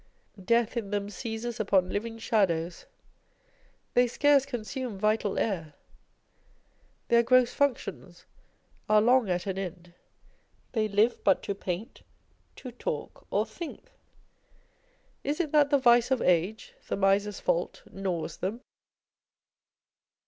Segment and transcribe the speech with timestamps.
[0.43, 2.87] Death in them seizes upon living shadows.
[3.93, 5.75] They scarce consume vital air:
[7.09, 8.25] their gross functions
[8.89, 12.01] are long at an end â€" they live but to paint,
[12.55, 13.91] to talk or think.
[15.23, 18.61] Is it that the vice of age, the miser's fault, gnaws them